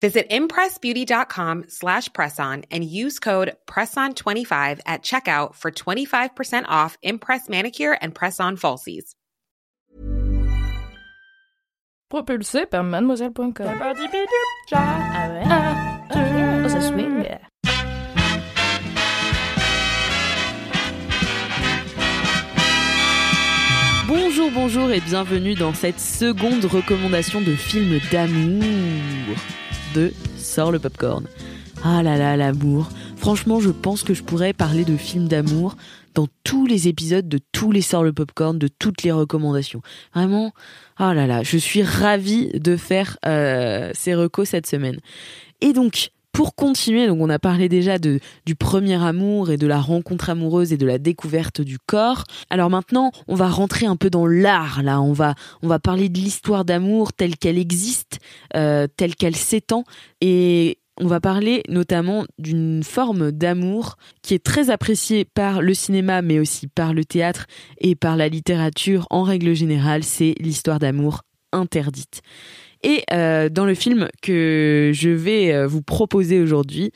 Visit 0.00 0.30
impressbeauty.com 0.30 1.64
slash 1.68 2.08
presson 2.10 2.64
and 2.70 2.82
use 2.82 3.18
code 3.18 3.54
PRESSON25 3.66 4.80
at 4.86 5.02
checkout 5.02 5.54
for 5.54 5.70
25% 5.70 6.64
off 6.68 6.96
Impress 7.02 7.50
Manicure 7.50 7.98
and 8.00 8.14
Press-On 8.14 8.56
Falsies. 8.56 9.14
Propulsé 12.10 12.66
par 12.68 12.82
mademoiselle.com. 12.82 13.66
Ah 14.72 15.28
ouais. 15.28 15.44
Oh, 16.64 16.68
ça 16.68 16.80
swing. 16.80 17.24
Bonjour, 24.08 24.50
bonjour 24.50 24.90
et 24.90 25.00
bienvenue 25.00 25.54
dans 25.54 25.72
cette 25.72 26.00
seconde 26.00 26.64
recommandation 26.64 27.40
de 27.40 27.54
film 27.54 28.00
d'amour 28.10 29.36
de 29.94 30.12
Sort 30.36 30.72
le 30.72 30.78
Popcorn. 30.78 31.24
Ah 31.82 32.02
là 32.02 32.18
là, 32.18 32.36
l'amour. 32.36 32.88
Franchement, 33.16 33.60
je 33.60 33.70
pense 33.70 34.02
que 34.02 34.14
je 34.14 34.22
pourrais 34.22 34.52
parler 34.52 34.84
de 34.84 34.96
films 34.96 35.28
d'amour 35.28 35.76
dans 36.14 36.26
tous 36.44 36.66
les 36.66 36.88
épisodes 36.88 37.28
de 37.28 37.38
tous 37.52 37.72
les 37.72 37.82
Sort 37.82 38.02
le 38.02 38.12
Popcorn, 38.12 38.58
de 38.58 38.68
toutes 38.68 39.02
les 39.02 39.12
recommandations. 39.12 39.80
Vraiment, 40.14 40.52
ah 40.96 41.14
là 41.14 41.26
là, 41.26 41.42
je 41.42 41.56
suis 41.56 41.82
ravie 41.82 42.50
de 42.50 42.76
faire 42.76 43.18
euh, 43.26 43.90
ces 43.94 44.14
recos 44.14 44.48
cette 44.48 44.66
semaine. 44.66 44.98
Et 45.60 45.72
donc, 45.72 46.10
pour 46.32 46.54
continuer, 46.54 47.06
donc 47.06 47.20
on 47.20 47.28
a 47.28 47.38
parlé 47.38 47.68
déjà 47.68 47.98
de, 47.98 48.20
du 48.46 48.54
premier 48.54 49.02
amour 49.02 49.50
et 49.50 49.56
de 49.56 49.66
la 49.66 49.80
rencontre 49.80 50.30
amoureuse 50.30 50.72
et 50.72 50.76
de 50.76 50.86
la 50.86 50.98
découverte 50.98 51.60
du 51.60 51.78
corps. 51.78 52.24
Alors 52.50 52.70
maintenant, 52.70 53.10
on 53.28 53.34
va 53.34 53.48
rentrer 53.48 53.86
un 53.86 53.96
peu 53.96 54.10
dans 54.10 54.26
l'art. 54.26 54.82
Là, 54.82 55.00
on 55.00 55.12
va 55.12 55.34
on 55.62 55.68
va 55.68 55.78
parler 55.78 56.08
de 56.08 56.18
l'histoire 56.18 56.64
d'amour 56.64 57.12
telle 57.12 57.36
qu'elle 57.36 57.58
existe, 57.58 58.18
euh, 58.56 58.86
telle 58.96 59.16
qu'elle 59.16 59.36
s'étend, 59.36 59.84
et 60.20 60.78
on 61.00 61.06
va 61.06 61.20
parler 61.20 61.62
notamment 61.68 62.26
d'une 62.38 62.82
forme 62.82 63.32
d'amour 63.32 63.96
qui 64.22 64.34
est 64.34 64.44
très 64.44 64.68
appréciée 64.68 65.24
par 65.24 65.62
le 65.62 65.72
cinéma, 65.72 66.20
mais 66.20 66.38
aussi 66.38 66.66
par 66.66 66.92
le 66.92 67.04
théâtre 67.04 67.46
et 67.78 67.94
par 67.94 68.16
la 68.16 68.28
littérature 68.28 69.06
en 69.10 69.22
règle 69.22 69.54
générale. 69.54 70.04
C'est 70.04 70.34
l'histoire 70.38 70.78
d'amour 70.78 71.22
interdite. 71.52 72.20
Et 72.82 73.04
euh, 73.12 73.48
dans 73.48 73.66
le 73.66 73.74
film 73.74 74.08
que 74.22 74.90
je 74.94 75.10
vais 75.10 75.52
euh, 75.52 75.66
vous 75.66 75.82
proposer 75.82 76.40
aujourd'hui, 76.40 76.92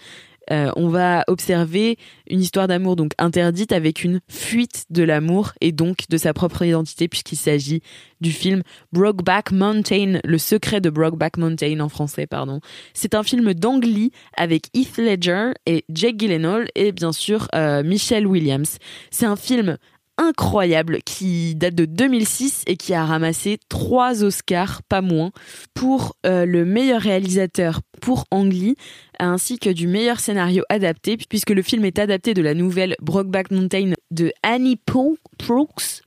euh, 0.50 0.70
on 0.76 0.88
va 0.88 1.24
observer 1.26 1.96
une 2.28 2.40
histoire 2.40 2.68
d'amour 2.68 2.96
donc 2.96 3.12
interdite 3.18 3.72
avec 3.72 4.04
une 4.04 4.20
fuite 4.28 4.84
de 4.90 5.02
l'amour 5.02 5.52
et 5.60 5.72
donc 5.72 6.08
de 6.10 6.16
sa 6.16 6.34
propre 6.34 6.62
identité 6.62 7.08
puisqu'il 7.08 7.36
s'agit 7.36 7.80
du 8.20 8.30
film 8.30 8.62
Brokeback 8.92 9.52
Mountain, 9.52 10.20
le 10.22 10.38
secret 10.38 10.80
de 10.80 10.90
Brokeback 10.90 11.38
Mountain 11.38 11.80
en 11.80 11.88
français 11.88 12.26
pardon. 12.26 12.60
C'est 12.92 13.14
un 13.14 13.22
film 13.22 13.54
d'Ang 13.54 13.82
Lee 13.82 14.10
avec 14.36 14.66
Heath 14.74 14.98
Ledger 14.98 15.52
et 15.66 15.84
Jake 15.88 16.18
Gyllenhaal 16.18 16.68
et 16.74 16.92
bien 16.92 17.12
sûr 17.12 17.48
euh, 17.54 17.82
Michelle 17.82 18.26
Williams. 18.26 18.78
C'est 19.10 19.26
un 19.26 19.36
film 19.36 19.78
incroyable 20.18 20.98
qui 21.04 21.54
date 21.54 21.74
de 21.74 21.84
2006 21.84 22.62
et 22.66 22.76
qui 22.76 22.94
a 22.94 23.04
ramassé 23.04 23.58
trois 23.68 24.22
Oscars, 24.22 24.82
pas 24.82 25.00
moins, 25.00 25.32
pour 25.74 26.16
euh, 26.26 26.46
le 26.46 26.64
meilleur 26.64 27.00
réalisateur 27.00 27.80
pour 28.00 28.24
Ang 28.30 28.52
Lee, 28.52 28.76
ainsi 29.18 29.58
que 29.58 29.70
du 29.70 29.86
meilleur 29.86 30.20
scénario 30.20 30.64
adapté, 30.68 31.16
puisque 31.16 31.50
le 31.50 31.62
film 31.62 31.84
est 31.84 31.98
adapté 31.98 32.34
de 32.34 32.42
la 32.42 32.54
nouvelle 32.54 32.96
Brokeback 33.00 33.50
Mountain 33.50 33.92
de 34.10 34.32
Annie 34.42 34.76
Proulx, 34.76 36.02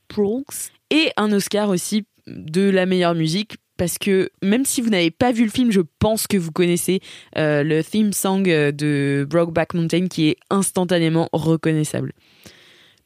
et 0.89 1.11
un 1.17 1.31
Oscar 1.31 1.69
aussi 1.69 2.05
de 2.27 2.69
la 2.69 2.85
meilleure 2.85 3.15
musique 3.15 3.57
parce 3.77 3.99
que 3.99 4.31
même 4.41 4.65
si 4.65 4.81
vous 4.81 4.89
n'avez 4.89 5.11
pas 5.11 5.31
vu 5.31 5.43
le 5.43 5.51
film, 5.51 5.71
je 5.71 5.81
pense 5.99 6.25
que 6.25 6.35
vous 6.35 6.51
connaissez 6.51 6.99
euh, 7.37 7.61
le 7.61 7.83
theme 7.83 8.11
song 8.11 8.41
de 8.41 9.27
Brokeback 9.29 9.75
Mountain 9.75 10.07
qui 10.07 10.29
est 10.29 10.37
instantanément 10.49 11.29
reconnaissable. 11.31 12.13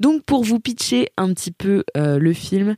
Donc 0.01 0.23
pour 0.23 0.43
vous 0.43 0.59
pitcher 0.59 1.09
un 1.15 1.31
petit 1.31 1.51
peu 1.51 1.83
euh, 1.95 2.17
le 2.17 2.33
film, 2.33 2.75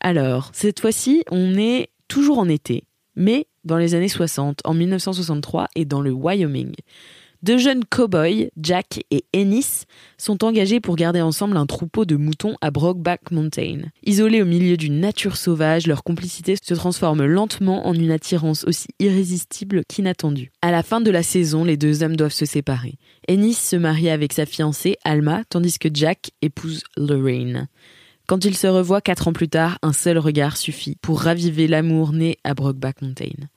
alors 0.00 0.50
cette 0.52 0.78
fois-ci 0.78 1.24
on 1.28 1.56
est 1.56 1.90
toujours 2.06 2.38
en 2.38 2.48
été, 2.48 2.84
mais 3.16 3.48
dans 3.64 3.76
les 3.76 3.96
années 3.96 4.06
60, 4.06 4.60
en 4.64 4.72
1963 4.72 5.66
et 5.74 5.84
dans 5.84 6.00
le 6.00 6.12
Wyoming. 6.12 6.76
Deux 7.42 7.56
jeunes 7.56 7.86
cow-boys, 7.86 8.50
Jack 8.60 9.02
et 9.10 9.24
Ennis, 9.32 9.84
sont 10.18 10.44
engagés 10.44 10.78
pour 10.78 10.96
garder 10.96 11.22
ensemble 11.22 11.56
un 11.56 11.64
troupeau 11.64 12.04
de 12.04 12.16
moutons 12.16 12.56
à 12.60 12.70
Brokeback 12.70 13.30
Mountain. 13.30 13.84
Isolés 14.04 14.42
au 14.42 14.44
milieu 14.44 14.76
d'une 14.76 15.00
nature 15.00 15.38
sauvage, 15.38 15.86
leur 15.86 16.04
complicité 16.04 16.56
se 16.62 16.74
transforme 16.74 17.24
lentement 17.24 17.86
en 17.86 17.94
une 17.94 18.10
attirance 18.10 18.64
aussi 18.64 18.88
irrésistible 18.98 19.84
qu'inattendue. 19.88 20.52
À 20.60 20.70
la 20.70 20.82
fin 20.82 21.00
de 21.00 21.10
la 21.10 21.22
saison, 21.22 21.64
les 21.64 21.78
deux 21.78 22.02
hommes 22.02 22.16
doivent 22.16 22.30
se 22.30 22.44
séparer. 22.44 22.98
Ennis 23.26 23.54
se 23.54 23.76
marie 23.76 24.10
avec 24.10 24.34
sa 24.34 24.44
fiancée, 24.44 24.96
Alma, 25.04 25.42
tandis 25.48 25.78
que 25.78 25.88
Jack 25.92 26.32
épouse 26.42 26.82
Lorraine. 26.98 27.68
Quand 28.26 28.44
ils 28.44 28.56
se 28.56 28.66
revoient 28.66 29.00
quatre 29.00 29.28
ans 29.28 29.32
plus 29.32 29.48
tard, 29.48 29.78
un 29.82 29.94
seul 29.94 30.18
regard 30.18 30.58
suffit 30.58 30.96
pour 31.00 31.22
raviver 31.22 31.66
l'amour 31.66 32.12
né 32.12 32.36
à 32.44 32.52
Brokeback 32.52 33.00
Mountain. 33.00 33.48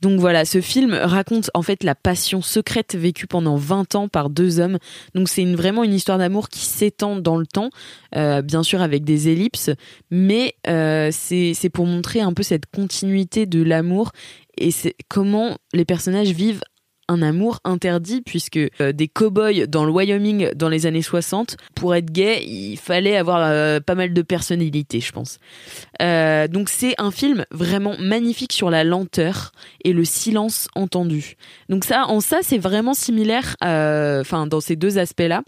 Donc 0.00 0.20
voilà, 0.20 0.44
ce 0.44 0.60
film 0.60 0.94
raconte 0.94 1.50
en 1.54 1.62
fait 1.62 1.82
la 1.82 1.94
passion 1.94 2.40
secrète 2.40 2.94
vécue 2.94 3.26
pendant 3.26 3.56
20 3.56 3.94
ans 3.96 4.08
par 4.08 4.30
deux 4.30 4.60
hommes. 4.60 4.78
Donc 5.14 5.28
c'est 5.28 5.44
vraiment 5.44 5.82
une 5.82 5.94
histoire 5.94 6.18
d'amour 6.18 6.48
qui 6.48 6.64
s'étend 6.64 7.16
dans 7.16 7.36
le 7.36 7.46
temps, 7.46 7.70
euh, 8.14 8.42
bien 8.42 8.62
sûr 8.62 8.80
avec 8.80 9.04
des 9.04 9.28
ellipses, 9.28 9.70
mais 10.10 10.54
euh, 10.68 11.10
c'est 11.12 11.70
pour 11.72 11.86
montrer 11.86 12.20
un 12.20 12.32
peu 12.32 12.42
cette 12.42 12.66
continuité 12.66 13.46
de 13.46 13.62
l'amour 13.62 14.12
et 14.56 14.70
comment 15.08 15.56
les 15.72 15.84
personnages 15.84 16.30
vivent 16.30 16.62
un 17.08 17.22
amour 17.22 17.60
interdit 17.64 18.20
puisque 18.20 18.58
euh, 18.58 18.92
des 18.92 19.08
cow-boys 19.08 19.66
dans 19.66 19.84
le 19.84 19.90
Wyoming 19.90 20.52
dans 20.54 20.68
les 20.68 20.86
années 20.86 21.02
60, 21.02 21.56
pour 21.74 21.94
être 21.94 22.12
gay, 22.12 22.44
il 22.44 22.76
fallait 22.76 23.16
avoir 23.16 23.40
euh, 23.42 23.80
pas 23.80 23.94
mal 23.94 24.12
de 24.12 24.22
personnalité, 24.22 25.00
je 25.00 25.12
pense. 25.12 25.38
Euh, 26.02 26.48
donc 26.48 26.68
c'est 26.68 26.94
un 26.98 27.10
film 27.10 27.44
vraiment 27.50 27.96
magnifique 27.98 28.52
sur 28.52 28.70
la 28.70 28.84
lenteur 28.84 29.52
et 29.84 29.92
le 29.92 30.04
silence 30.04 30.68
entendu. 30.74 31.36
Donc 31.68 31.84
ça, 31.84 32.06
en 32.06 32.20
ça, 32.20 32.38
c'est 32.42 32.58
vraiment 32.58 32.94
similaire, 32.94 33.56
enfin 33.60 34.46
dans 34.46 34.60
ces 34.60 34.76
deux 34.76 34.98
aspects-là. 34.98 35.42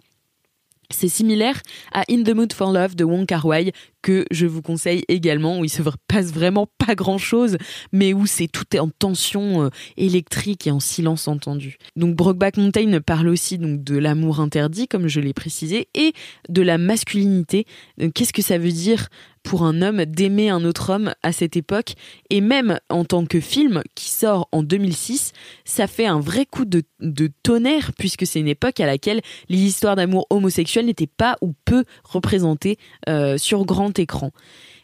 C'est 0.91 1.09
similaire 1.09 1.61
à 1.93 2.03
In 2.11 2.23
the 2.23 2.34
Mood 2.34 2.53
for 2.53 2.73
Love 2.73 2.97
de 2.97 3.05
Wong 3.05 3.27
Kar 3.27 3.47
Wai 3.47 3.73
que 4.03 4.25
je 4.31 4.47
vous 4.47 4.62
conseille 4.62 5.05
également 5.09 5.59
où 5.59 5.65
il 5.65 5.69
se 5.69 5.83
passe 6.09 6.33
vraiment 6.33 6.67
pas 6.78 6.95
grand 6.95 7.19
chose 7.19 7.59
mais 7.93 8.12
où 8.12 8.27
c'est 8.27 8.49
tout 8.49 8.65
est 8.73 8.78
en 8.78 8.89
tension 8.89 9.65
euh, 9.65 9.69
électrique 9.97 10.67
et 10.67 10.71
en 10.71 10.81
silence 10.81 11.28
entendu. 11.28 11.77
Donc 11.97 12.17
Brokeback 12.17 12.56
Mountain 12.56 13.01
parle 13.01 13.28
aussi 13.28 13.59
donc 13.59 13.84
de 13.84 13.99
l'amour 13.99 14.41
interdit 14.41 14.89
comme 14.89 15.06
je 15.06 15.21
l'ai 15.21 15.34
précisé 15.34 15.89
et 15.95 16.12
de 16.49 16.62
la 16.62 16.78
masculinité. 16.78 17.67
Euh, 18.01 18.11
qu'est-ce 18.15 18.33
que 18.33 18.43
ça 18.43 18.59
veut 18.59 18.72
dire 18.72 19.09
pour 19.43 19.65
un 19.65 19.83
homme 19.83 20.05
d'aimer 20.05 20.51
un 20.51 20.65
autre 20.65 20.91
homme 20.91 21.15
à 21.23 21.33
cette 21.33 21.56
époque. 21.56 21.95
Et 22.31 22.41
même 22.41 22.78
en 22.89 23.05
tant 23.05 23.27
que 23.27 23.41
film 23.41 23.83
qui 23.95 24.11
sort 24.11 24.49
en 24.53 24.62
2006 24.62 25.33
ça 25.65 25.87
fait 25.87 26.06
un 26.06 26.21
vrai 26.21 26.47
coup 26.47 26.65
de, 26.65 26.83
tonnerre 27.43 27.93
puisque 27.99 28.27
c'est 28.27 28.41
une 28.41 28.49
époque 28.49 28.81
à 28.81 28.87
laquelle 28.87 29.21
les 29.49 29.59
histoires 29.59 29.97
d'amour 29.97 30.27
homosexuel 30.31 30.87
n'étaient 30.87 31.06
pas 31.06 31.37
ou 31.41 31.55
peu 31.65 31.84
représentées 32.05 32.78
euh, 33.09 33.39
sur 33.39 33.65
grand 33.65 33.99
écran. 33.99 34.31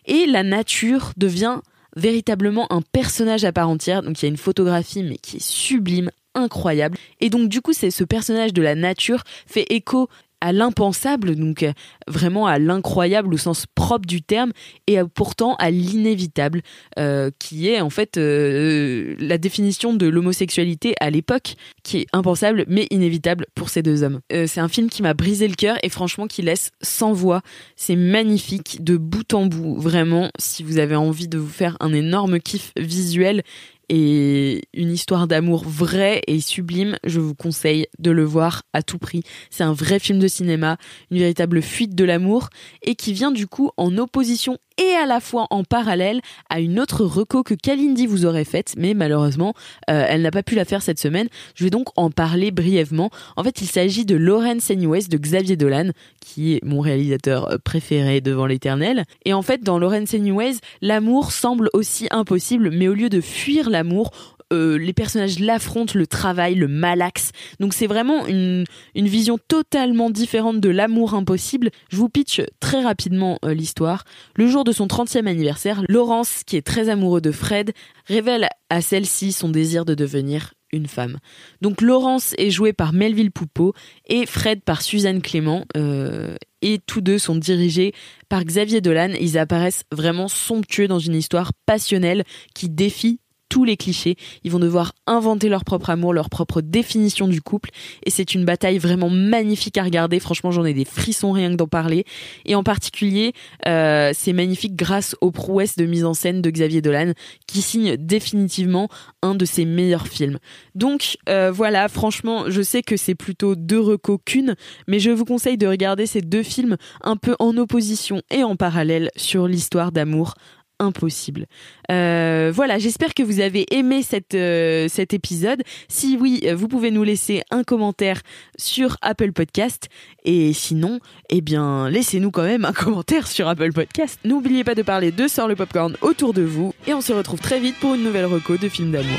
Et 0.07 0.27
la 0.27 0.43
nature 0.43 1.13
devient 1.17 1.61
véritablement 1.97 2.71
un 2.73 2.83
personnage 2.83 3.45
à 3.45 3.53
part 3.53 3.69
entière. 3.69 4.03
Donc 4.03 4.21
il 4.21 4.27
y 4.27 4.29
a 4.29 4.31
une 4.31 4.37
photographie 4.37 5.03
mais 5.03 5.17
qui 5.17 5.37
est 5.37 5.45
sublime 5.45 6.11
incroyable. 6.37 6.99
Et 7.21 7.31
donc 7.31 7.49
du 7.49 7.61
coup, 7.61 7.73
c'est 7.73 7.91
ce 7.91 8.05
personnage 8.05 8.53
de 8.53 8.63
la 8.63 8.75
nature 8.75 9.25
fait 9.47 9.67
écho 9.71 10.09
à 10.41 10.53
l'impensable, 10.53 11.35
donc 11.35 11.63
euh, 11.63 11.73
vraiment 12.07 12.47
à 12.47 12.59
l'incroyable 12.59 13.35
au 13.35 13.39
sens 13.39 13.67
propre 13.75 14.07
du 14.07 14.23
terme, 14.23 14.53
et 14.87 14.99
pourtant 15.15 15.55
à 15.57 15.71
l'inévitable, 15.71 16.63
euh, 16.99 17.31
qui 17.39 17.69
est 17.69 17.81
en 17.81 17.91
fait 17.91 18.17
euh, 18.17 19.15
la 19.19 19.39
définition 19.39 19.95
de 19.95 20.07
l'homosexualité 20.07 20.95
à 21.01 21.11
l'époque, 21.11 21.55
qui 21.83 21.99
est 21.99 22.07
impensable 22.13 22.65
mais 22.69 22.87
inévitable 22.91 23.47
pour 23.55 23.71
ces 23.71 23.83
deux 23.83 24.03
hommes. 24.03 24.21
c'est 24.31 24.61
un 24.61 24.69
film 24.69 24.89
qui 24.89 25.03
m'a 25.03 25.15
brisé 25.15 25.49
le 25.49 25.55
cœur 25.55 25.77
et 25.83 25.89
franchement 25.89 26.27
qui 26.27 26.43
laisse 26.43 26.71
sans 26.83 27.13
voix. 27.13 27.43
C'est 27.77 27.97
magnifique 27.97 28.83
de 28.83 28.97
bout 28.97 29.33
en 29.35 29.47
bout, 29.47 29.79
vraiment. 29.79 30.31
Si 30.39 30.63
vous 30.63 30.79
avez 30.79 30.97
envie 30.97 31.29
de 31.29 31.39
vous 31.39 31.49
faire 31.49 31.77
un 31.81 31.93
énorme 31.93 32.41
kiff 32.41 32.73
visuel 32.77 33.43
et 33.89 34.63
une 34.75 34.91
histoire 34.91 35.27
d'amour 35.27 35.65
vraie 35.67 36.23
et 36.27 36.41
sublime, 36.41 36.97
je 37.05 37.21
vous 37.21 37.35
conseille 37.35 37.87
de 37.99 38.11
le 38.11 38.25
voir 38.25 38.63
à 38.73 38.83
tout 38.83 38.99
prix. 38.99 39.23
C'est 39.51 39.65
un 39.65 39.73
vrai 39.73 39.99
film 39.99 40.19
de 40.19 40.29
cinéma, 40.29 40.77
une 41.11 41.19
véritable 41.19 41.63
fuite 41.63 41.95
de 41.95 42.05
l'amour 42.05 42.49
et 42.83 42.95
qui 42.95 43.13
vient 43.13 43.31
du 43.31 43.47
coup 43.47 43.71
en 43.77 43.97
opposition 43.99 44.59
et 44.79 44.93
à 44.93 45.07
la 45.07 45.21
fois 45.21 45.47
en 45.51 45.65
parallèle 45.65 46.21
à 46.51 46.61
une 46.61 46.79
autre 46.79 47.05
reco 47.05 47.43
que 47.43 47.55
Kalindi 47.55 48.07
vous 48.07 48.27
aurait 48.27 48.45
faite, 48.45 48.75
mais 48.77 48.95
malheureusement, 48.95 49.55
euh, 49.91 50.05
elle 50.09 50.23
n'a 50.23 50.31
pas 50.31 50.43
pu 50.43 50.55
la 50.55 50.65
faire 50.65 50.83
cette 50.83 51.01
semaine. 51.01 51.29
Je 51.55 51.65
vais 51.65 51.71
donc 51.71 51.89
en 51.97 52.11
parler 52.11 52.51
brièvement. 52.51 53.11
En 53.37 53.45
fait, 53.45 53.63
il 53.63 53.67
s'agit 53.67 54.05
de 54.05 54.17
Lawrence 54.17 54.71
Anyways 54.71 55.09
de 55.09 55.17
Xavier 55.17 55.57
Dolan, 55.57 55.91
qui 56.21 56.55
est 56.55 56.65
mon 56.65 56.81
réalisateur 56.81 57.51
euh, 57.51 57.57
préféré 57.63 58.21
devant 58.21 58.47
l'éternel. 58.47 59.05
Et 59.25 59.33
en 59.33 59.43
fait, 59.43 59.63
dans 59.63 59.79
Lawrence 59.79 60.13
Anyways, 60.13 60.57
l'amour 60.83 61.33
semble 61.33 61.71
aussi 61.73 62.07
impossible, 62.11 62.71
mais 62.71 62.89
au 62.89 62.95
lieu 62.95 63.09
de 63.09 63.21
fuir 63.21 63.71
l'amour, 63.77 64.11
euh, 64.53 64.79
les 64.79 64.93
personnages 64.93 65.41
l'affrontent, 65.41 65.99
le 65.99 66.07
travail, 66.07 66.55
le 66.55 66.69
malaxe. 66.69 67.33
Donc 67.59 67.75
c'est 67.75 67.87
vraiment 67.87 68.27
une, 68.27 68.65
vision 68.95 69.39
totalement 69.49 70.11
différente 70.11 70.61
de 70.61 70.69
l'amour 70.69 71.15
impossible. 71.15 71.71
Je 71.91 71.97
vous 71.97 72.09
pitch 72.09 72.43
très 72.61 72.83
rapidement 72.83 73.39
euh, 73.45 73.55
l'histoire. 73.55 74.05
Le 74.37 74.47
jour 74.47 74.65
de 74.65 74.73
son 74.73 74.87
30e 74.87 75.27
anniversaire, 75.27 75.83
Laurence, 75.89 76.43
qui 76.45 76.57
est 76.57 76.67
très 76.67 76.89
amoureux 76.89 77.21
de 77.21 77.33
Fred, 77.33 77.73
révèle 78.07 78.49
à 78.71 78.81
celle-ci 78.81 79.33
son 79.33 79.49
désir 79.49 79.85
de 79.85 79.95
devenir 79.95 80.55
une 80.73 80.87
femme. 80.87 81.19
Donc 81.61 81.81
Laurence 81.81 82.35
est 82.39 82.51
jouée 82.51 82.73
par 82.73 82.93
Melville 82.93 83.31
Poupeau 83.31 83.73
et 84.07 84.27
Fred 84.27 84.63
par 84.63 84.83
Suzanne 84.83 85.23
Clément. 85.23 85.65
Euh, 85.77 86.37
et 86.63 86.81
tous 86.85 87.01
deux 87.01 87.19
sont 87.19 87.37
dirigés 87.37 87.93
par 88.29 88.45
Xavier 88.45 88.81
Dolan. 88.81 89.13
Ils 89.21 89.39
apparaissent 89.39 89.85
vraiment 89.93 90.29
somptueux 90.29 90.89
dans 90.89 90.99
une 90.99 91.15
histoire 91.15 91.53
passionnelle 91.67 92.25
qui 92.55 92.69
défie 92.69 93.21
tous 93.49 93.65
les 93.65 93.77
clichés. 93.77 94.17
Ils 94.45 94.51
vont 94.51 94.59
devoir 94.59 94.93
inventer 95.07 95.49
leur 95.49 95.65
propre 95.65 95.91
amour, 95.91 96.13
leur 96.13 96.31
propre 96.31 96.61
définition 96.61 97.29
du 97.29 97.41
couple. 97.41 97.71
Et 98.05 98.11
c'est 98.11 98.35
une 98.35 98.45
bataille 98.45 98.79
vraiment 98.79 99.11
magnifique 99.11 99.79
à 99.79 99.85
regarder. 99.85 100.21
Franchement, 100.21 100.51
j'en 100.51 100.65
ai 100.65 100.75
des 100.75 100.85
frissons 100.85 101.33
rien 101.33 101.51
que 101.51 101.57
d'en 101.57 101.69
parler. 101.69 102.05
Et 102.45 102.55
en 102.55 102.63
particulier, 102.63 103.33
euh, 103.67 104.13
c'est 104.15 104.33
magnifique 104.33 104.77
grâce 104.77 105.17
aux 105.21 105.31
prouesses 105.31 105.77
de 105.77 105.87
mise 105.87 106.05
en 106.05 106.15
scène 106.15 106.43
de 106.43 106.51
Xavier 106.51 106.83
Dolan, 106.83 107.13
qui 107.47 107.63
signe 107.63 107.97
définitivement 107.97 108.89
un 109.23 109.35
de 109.35 109.45
ses 109.45 109.65
meilleurs 109.65 110.09
films. 110.09 110.39
Donc 110.75 111.17
euh, 111.29 111.51
voilà, 111.51 111.89
franchement, 111.89 112.45
je 112.49 112.63
sais 112.63 112.83
que 112.83 112.97
c'est 112.97 113.15
plutôt 113.15 113.55
deux 113.55 113.81
recos 113.81 114.19
qu'une, 114.25 114.55
mais 114.87 114.99
je 114.99 115.11
vous 115.11 115.25
conseille 115.25 115.59
de 115.59 115.67
regarder 115.67 116.07
ces 116.07 116.21
deux 116.21 116.43
films 116.43 116.77
un 117.03 117.17
peu 117.17 117.37
en 117.39 117.57
opposition 117.57 118.23
et 118.31 118.43
en 118.43 118.57
parallèle 118.57 119.11
sur 119.17 119.47
l'histoire 119.47 119.93
d'amour 119.93 120.35
impossible. 120.79 121.47
Euh, 121.91 122.53
voilà, 122.55 122.79
j'espère 122.79 123.15
que 123.15 123.23
vous 123.23 123.41
avez 123.41 123.67
aimé 123.75 124.03
euh, 124.35 124.89
cet 124.89 125.15
épisode. 125.15 125.63
Si 125.89 126.17
oui, 126.21 126.47
vous 126.55 126.69
pouvez 126.69 126.91
nous 126.91 127.03
laisser 127.03 127.43
un 127.51 127.65
commentaire 127.65 128.21
sur 128.57 128.97
Apple 129.03 129.33
Podcast. 129.33 129.89
Et 130.25 130.53
sinon, 130.53 131.01
eh 131.31 131.41
bien, 131.41 131.89
laissez-nous 131.89 132.31
quand 132.31 132.45
même 132.45 132.65
un 132.65 132.73
commentaire 132.75 133.27
sur 133.27 133.49
Apple 133.49 133.73
Podcast. 133.73 134.19
N'oubliez 134.25 134.65
pas 134.65 134.75
de 134.75 134.83
parler 134.83 135.13
de 135.13 135.29
Sort 135.29 135.49
le 135.49 135.57
Popcorn 135.57 135.97
autour 136.01 136.33
de 136.35 136.43
vous. 136.43 136.73
Et 136.87 136.95
on 136.95 137.01
se 137.01 137.13
retrouve 137.13 137.41
très 137.41 137.61
vite 137.61 137.77
pour 137.81 137.95
une 137.95 138.03
nouvelle 138.03 138.27
reco 138.27 138.57
de 138.57 138.69
films 138.69 138.93
d'amour. 138.93 139.19